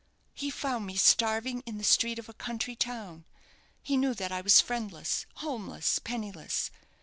"He 0.33 0.49
found 0.49 0.87
me 0.87 0.95
starving 0.97 1.61
in 1.67 1.77
the 1.77 1.83
street 1.83 2.17
of 2.17 2.27
a 2.27 2.33
country 2.33 2.75
town. 2.75 3.23
He 3.83 3.97
knew 3.97 4.15
that 4.15 4.31
I 4.31 4.41
was 4.41 4.59
friendless, 4.59 5.27
homeless, 5.35 5.99
penniless. 5.99 6.71